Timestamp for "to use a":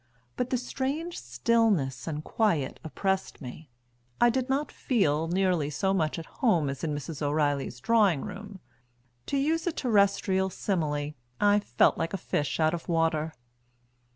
9.27-9.71